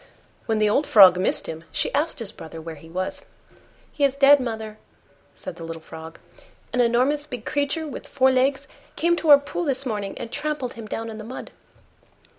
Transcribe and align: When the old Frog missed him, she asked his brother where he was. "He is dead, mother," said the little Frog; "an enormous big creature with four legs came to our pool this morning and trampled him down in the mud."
When 0.47 0.57
the 0.57 0.67
old 0.67 0.87
Frog 0.87 1.19
missed 1.19 1.45
him, 1.45 1.63
she 1.71 1.93
asked 1.93 2.17
his 2.17 2.31
brother 2.31 2.59
where 2.59 2.73
he 2.73 2.89
was. 2.89 3.23
"He 3.91 4.03
is 4.03 4.17
dead, 4.17 4.39
mother," 4.39 4.79
said 5.35 5.57
the 5.57 5.63
little 5.63 5.79
Frog; 5.83 6.17
"an 6.73 6.81
enormous 6.81 7.27
big 7.27 7.45
creature 7.45 7.85
with 7.87 8.07
four 8.07 8.31
legs 8.31 8.67
came 8.95 9.15
to 9.17 9.29
our 9.29 9.37
pool 9.37 9.63
this 9.65 9.85
morning 9.85 10.17
and 10.17 10.31
trampled 10.31 10.73
him 10.73 10.87
down 10.87 11.11
in 11.11 11.19
the 11.19 11.23
mud." 11.23 11.51